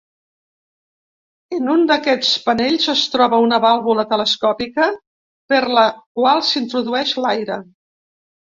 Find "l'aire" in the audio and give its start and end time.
7.23-7.63